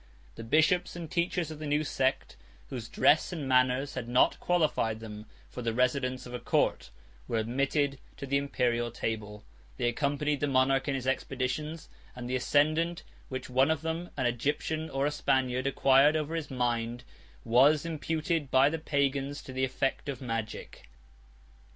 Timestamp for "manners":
3.47-3.93